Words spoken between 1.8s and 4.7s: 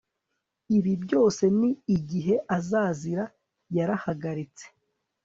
igihe azazira Yarahagaritse